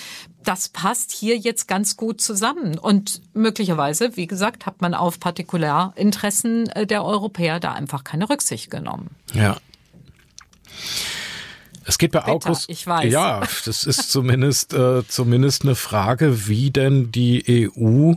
[0.43, 2.77] Das passt hier jetzt ganz gut zusammen.
[2.77, 8.71] Und möglicherweise, wie gesagt, hat man auf Partikularinteressen äh, der Europäer da einfach keine Rücksicht
[8.71, 9.09] genommen.
[9.33, 9.57] Ja.
[11.85, 12.69] Es geht bei August.
[12.69, 13.11] Ich weiß.
[13.11, 18.13] Ja, das ist zumindest, äh, zumindest eine Frage, wie denn die EU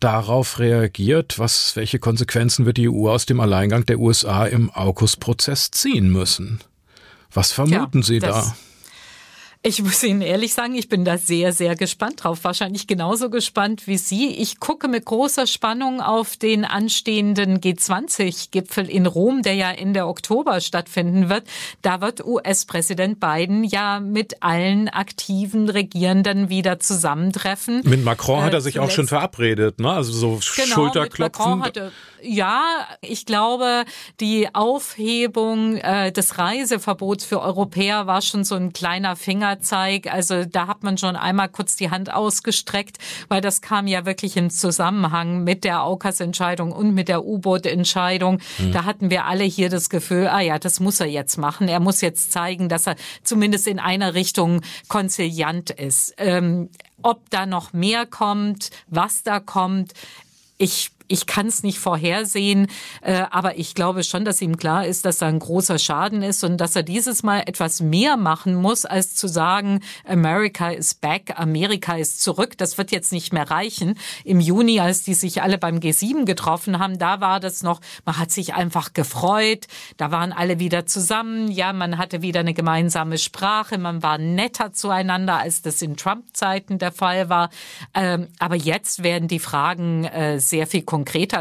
[0.00, 1.38] darauf reagiert?
[1.38, 6.60] Was, welche Konsequenzen wird die EU aus dem Alleingang der USA im AUKUS-Prozess ziehen müssen?
[7.32, 8.56] Was vermuten ja, Sie da?
[9.66, 12.44] Ich muss Ihnen ehrlich sagen, ich bin da sehr, sehr gespannt drauf.
[12.44, 14.28] Wahrscheinlich genauso gespannt wie Sie.
[14.28, 20.60] Ich gucke mit großer Spannung auf den anstehenden G20-Gipfel in Rom, der ja Ende Oktober
[20.60, 21.48] stattfinden wird.
[21.82, 27.80] Da wird US-Präsident Biden ja mit allen aktiven Regierenden wieder zusammentreffen.
[27.82, 29.90] Mit Macron hat er sich äh, auch schon verabredet, ne?
[29.90, 31.64] Also so genau, Schulterklopfen.
[32.22, 33.84] ja, ich glaube,
[34.20, 40.12] die Aufhebung äh, des Reiseverbots für Europäer war schon so ein kleiner Finger Fingerzeig.
[40.12, 44.36] Also da hat man schon einmal kurz die Hand ausgestreckt, weil das kam ja wirklich
[44.36, 48.40] im Zusammenhang mit der AUKAS-Entscheidung und mit der U-Boot-Entscheidung.
[48.58, 48.72] Mhm.
[48.72, 51.68] Da hatten wir alle hier das Gefühl, ah ja, das muss er jetzt machen.
[51.68, 56.14] Er muss jetzt zeigen, dass er zumindest in einer Richtung konziliant ist.
[56.18, 56.70] Ähm,
[57.02, 59.92] ob da noch mehr kommt, was da kommt,
[60.58, 62.68] ich ich kann es nicht vorhersehen,
[63.02, 66.44] äh, aber ich glaube schon, dass ihm klar ist, dass da ein großer Schaden ist
[66.44, 71.34] und dass er dieses Mal etwas mehr machen muss, als zu sagen, America is back,
[71.36, 72.58] Amerika ist zurück.
[72.58, 73.98] Das wird jetzt nicht mehr reichen.
[74.24, 78.18] Im Juni, als die sich alle beim G7 getroffen haben, da war das noch, man
[78.18, 79.66] hat sich einfach gefreut,
[79.96, 84.72] da waren alle wieder zusammen, ja, man hatte wieder eine gemeinsame Sprache, man war netter
[84.72, 87.50] zueinander, als das in Trump-Zeiten der Fall war.
[87.94, 90.82] Ähm, aber jetzt werden die Fragen äh, sehr viel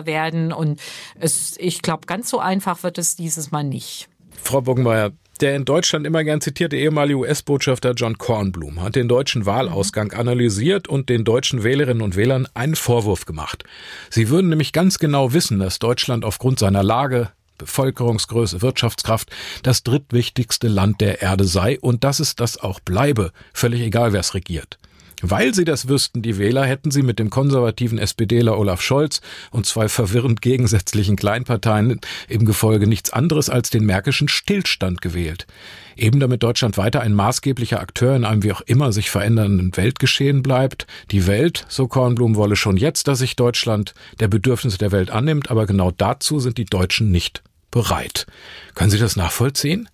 [0.06, 0.52] werden.
[0.52, 0.80] Und
[1.20, 4.10] es, ich glaube, ganz so einfach wird es dieses Mal nicht.
[4.42, 9.46] Frau Boggenmeier, der in Deutschland immer gern zitierte ehemalige US-Botschafter John Kornblum hat den deutschen
[9.46, 13.66] Wahlausgang analysiert und den deutschen Wählerinnen und Wählern einen Vorwurf gemacht.
[14.10, 19.30] Sie würden nämlich ganz genau wissen, dass Deutschland aufgrund seiner Lage, Bevölkerungsgröße, Wirtschaftskraft
[19.64, 24.22] das drittwichtigste Land der Erde sei und dass es das auch bleibe, völlig egal, wer
[24.22, 24.78] es regiert.
[25.22, 29.66] Weil sie das wüssten, die Wähler, hätten sie mit dem konservativen SPDler Olaf Scholz und
[29.66, 35.48] zwei verwirrend gegensätzlichen Kleinparteien im Gefolge nichts anderes als den märkischen Stillstand gewählt.
[35.96, 40.44] Eben damit Deutschland weiter ein maßgeblicher Akteur in einem wie auch immer sich verändernden Weltgeschehen
[40.44, 40.88] bleibt.
[41.12, 45.50] Die Welt, so Kornblum, wolle schon jetzt, dass sich Deutschland der Bedürfnisse der Welt annimmt,
[45.50, 48.26] aber genau dazu sind die Deutschen nicht bereit.
[48.74, 49.90] Können Sie das nachvollziehen?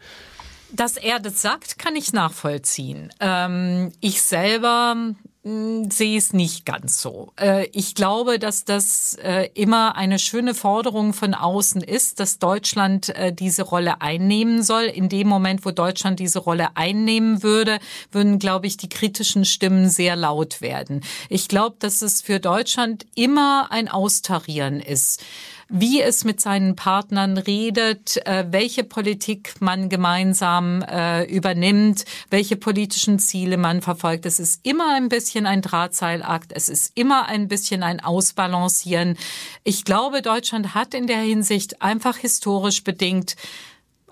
[0.74, 3.14] Dass er das sagt, kann ich nachvollziehen.
[3.20, 7.34] Ähm, ich selber hm, sehe es nicht ganz so.
[7.40, 13.10] Äh, ich glaube, dass das äh, immer eine schöne Forderung von außen ist, dass Deutschland
[13.10, 14.84] äh, diese Rolle einnehmen soll.
[14.84, 17.80] In dem Moment, wo Deutschland diese Rolle einnehmen würde,
[18.12, 21.02] würden, glaube ich, die kritischen Stimmen sehr laut werden.
[21.28, 25.24] Ich glaube, dass es für Deutschland immer ein Austarieren ist
[25.72, 33.20] wie es mit seinen Partnern redet, äh, welche Politik man gemeinsam äh, übernimmt, welche politischen
[33.20, 34.26] Ziele man verfolgt.
[34.26, 39.18] Es ist immer ein bisschen ein Drahtseilakt, es ist immer ein bisschen ein Ausbalancieren.
[39.64, 43.38] Ich glaube, Deutschland hat in der Hinsicht einfach historisch bedingt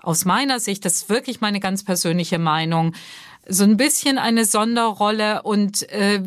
[0.02, 2.94] aus meiner Sicht, das ist wirklich meine ganz persönliche Meinung,
[3.50, 6.22] so ein bisschen eine Sonderrolle und äh,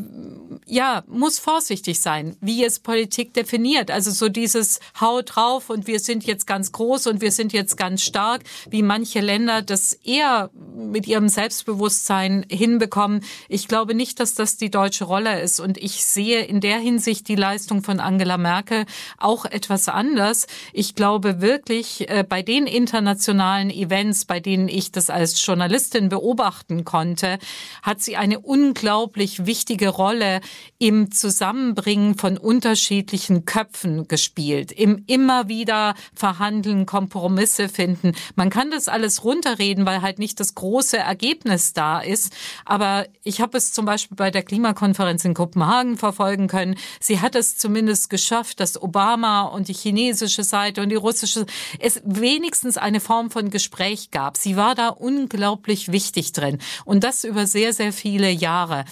[0.66, 3.92] ja, muss vorsichtig sein, wie es Politik definiert.
[3.92, 7.78] Also so dieses Hau drauf und wir sind jetzt ganz groß und wir sind jetzt
[7.78, 13.24] ganz stark, wie manche Länder das eher mit ihrem Selbstbewusstsein hinbekommen.
[13.50, 17.28] Ich glaube nicht, dass das die deutsche Rolle ist und ich sehe in der Hinsicht
[17.28, 18.86] die Leistung von Angela Merkel
[19.18, 20.48] auch etwas anders.
[20.74, 26.84] Ich glaube wirklich, äh, bei den internationalen Events, bei denen ich das als Journalistin beobachten
[26.84, 27.38] konnte, konnte,
[27.82, 30.42] hat sie eine unglaublich wichtige Rolle
[30.80, 38.14] im Zusammenbringen von unterschiedlichen Köpfen gespielt, im immer wieder verhandeln, Kompromisse finden.
[38.36, 42.34] Man kann das alles runterreden, weil halt nicht das große Ergebnis da ist.
[42.66, 46.76] Aber ich habe es zum Beispiel bei der Klimakonferenz in Kopenhagen verfolgen können.
[47.00, 51.46] Sie hat es zumindest geschafft, dass Obama und die chinesische Seite und die russische
[51.80, 54.38] es wenigstens eine Form von Gespräch gab.
[54.38, 56.60] Sie war da unglaublich wichtig drin.
[56.86, 58.86] Und das über sehr, sehr viele Jahre.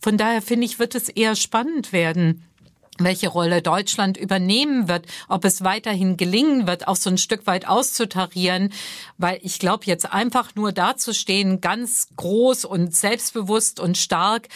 [0.00, 2.44] Von daher finde ich, wird es eher spannend werden
[2.98, 7.68] welche Rolle Deutschland übernehmen wird, ob es weiterhin gelingen wird, auch so ein Stück weit
[7.68, 8.72] auszutarieren,
[9.16, 14.48] weil ich glaube, jetzt einfach nur dazustehen, ganz groß und selbstbewusst und stark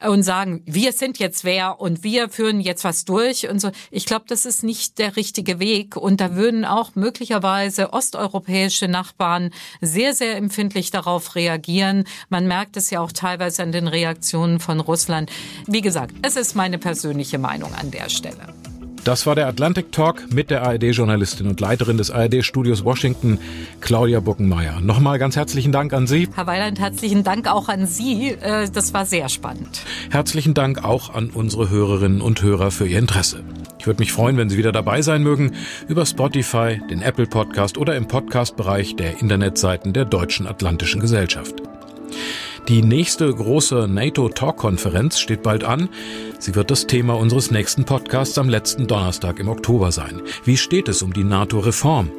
[0.00, 3.70] und sagen, wir sind jetzt wer und wir führen jetzt was durch und so.
[3.90, 9.50] Ich glaube, das ist nicht der richtige Weg und da würden auch möglicherweise osteuropäische Nachbarn
[9.80, 12.04] sehr, sehr empfindlich darauf reagieren.
[12.28, 15.30] Man merkt es ja auch teilweise an den Reaktionen von Russland.
[15.66, 18.54] Wie gesagt, es ist meine persönliche Meinung an der Stelle.
[19.04, 23.38] Das war der Atlantic Talk mit der ARD-Journalistin und Leiterin des ARD-Studios Washington,
[23.80, 24.80] Claudia Buckenmeier.
[24.80, 26.28] Nochmal ganz herzlichen Dank an Sie.
[26.34, 28.30] Herr Weiland, herzlichen Dank auch an Sie.
[28.30, 29.80] Äh, das war sehr spannend.
[30.10, 33.42] Herzlichen Dank auch an unsere Hörerinnen und Hörer für Ihr Interesse.
[33.78, 35.52] Ich würde mich freuen, wenn Sie wieder dabei sein mögen,
[35.88, 41.54] über Spotify, den Apple Podcast oder im Podcast-Bereich der Internetseiten der Deutschen Atlantischen Gesellschaft.
[42.68, 45.88] Die nächste große NATO-Talk-Konferenz steht bald an.
[46.38, 50.22] Sie wird das Thema unseres nächsten Podcasts am letzten Donnerstag im Oktober sein.
[50.44, 52.10] Wie steht es um die NATO-Reform?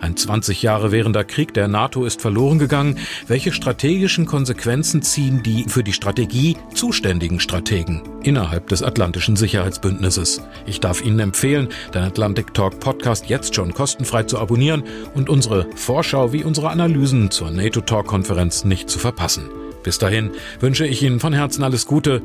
[0.00, 2.98] Ein 20 Jahre währender Krieg der NATO ist verloren gegangen.
[3.28, 10.42] Welche strategischen Konsequenzen ziehen die für die Strategie zuständigen Strategen innerhalb des Atlantischen Sicherheitsbündnisses?
[10.66, 14.82] Ich darf Ihnen empfehlen, den Atlantic Talk Podcast jetzt schon kostenfrei zu abonnieren
[15.14, 19.48] und unsere Vorschau wie unsere Analysen zur NATO Talk Konferenz nicht zu verpassen.
[19.82, 22.22] Bis dahin wünsche ich Ihnen von Herzen alles Gute.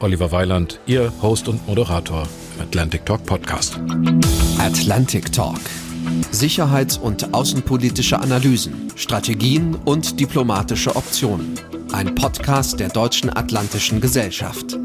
[0.00, 2.26] Oliver Weiland, Ihr Host und Moderator
[2.56, 3.78] im Atlantic Talk Podcast.
[4.58, 5.60] Atlantic Talk.
[6.30, 11.54] Sicherheits- und außenpolitische Analysen, Strategien und diplomatische Optionen.
[11.92, 14.78] Ein Podcast der Deutschen Atlantischen Gesellschaft.